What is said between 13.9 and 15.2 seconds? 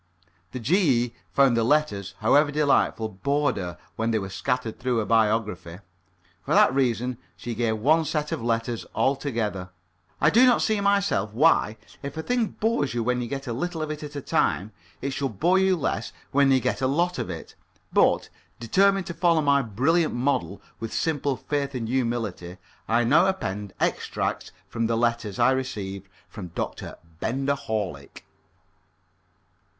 it at a time, it